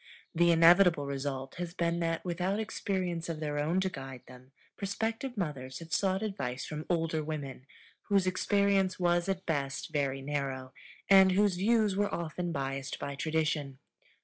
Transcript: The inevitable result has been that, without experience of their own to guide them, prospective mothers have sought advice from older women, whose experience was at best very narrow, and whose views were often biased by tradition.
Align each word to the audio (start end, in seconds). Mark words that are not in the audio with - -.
The 0.33 0.49
inevitable 0.49 1.05
result 1.05 1.53
has 1.59 1.75
been 1.75 1.99
that, 1.99 2.25
without 2.25 2.59
experience 2.59 3.29
of 3.29 3.39
their 3.39 3.59
own 3.59 3.79
to 3.81 3.89
guide 3.89 4.23
them, 4.25 4.51
prospective 4.75 5.37
mothers 5.37 5.77
have 5.77 5.93
sought 5.93 6.23
advice 6.23 6.65
from 6.65 6.87
older 6.89 7.23
women, 7.23 7.67
whose 8.09 8.25
experience 8.25 8.99
was 8.99 9.29
at 9.29 9.45
best 9.45 9.91
very 9.93 10.23
narrow, 10.23 10.73
and 11.07 11.33
whose 11.33 11.55
views 11.57 11.95
were 11.95 12.11
often 12.11 12.51
biased 12.51 12.97
by 12.97 13.13
tradition. 13.13 13.77